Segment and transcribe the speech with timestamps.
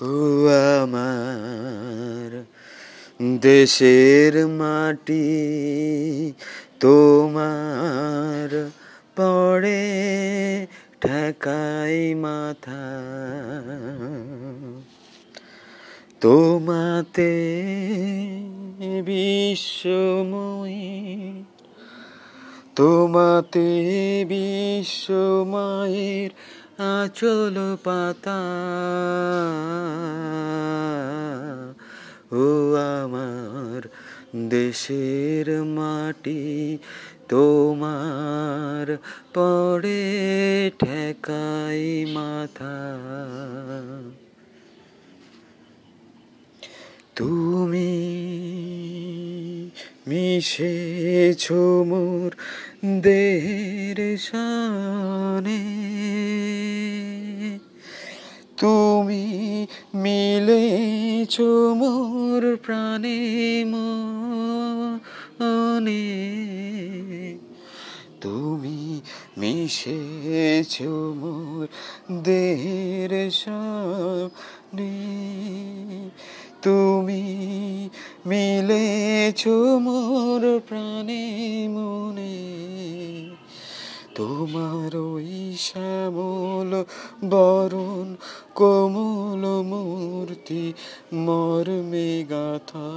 [0.00, 2.44] আমার
[3.40, 6.34] দেশের মাটি
[6.80, 8.70] তোমার
[9.16, 10.66] পড়ে
[11.00, 12.88] ঠেকাই মাথা।
[16.20, 17.32] তোমাতে
[19.04, 20.80] বিশ্বময়ী
[22.76, 23.68] তোমাতে
[24.28, 26.30] বিশ্বময়ের
[26.80, 28.40] আচল পাতা
[32.32, 33.80] ও আমার
[34.48, 36.78] দেশের মাটি
[37.28, 38.86] তোমার
[39.34, 40.02] পড়ে
[40.78, 42.76] ঠেকাই মাথা।
[47.16, 47.99] তুমি
[50.08, 51.52] মিশেছ
[51.86, 52.30] মোর
[53.02, 55.62] দেহের শানে
[58.56, 61.26] তুমি মিলে
[61.74, 64.02] মোর প্রাণে মনে।
[68.20, 69.00] তুমি
[69.38, 70.82] মিশেছ
[71.16, 71.66] মোর
[72.22, 74.92] দেহের শানে
[76.62, 77.49] তুমি
[78.26, 79.48] মিলেছ
[79.80, 81.24] মোর প্রাণে
[81.68, 82.36] মনে।
[84.14, 86.84] তোমার ওই শ্যামল
[87.24, 88.16] বরণ
[88.54, 90.72] কোমল মূর্তি
[91.14, 92.90] মর্মে গাথা।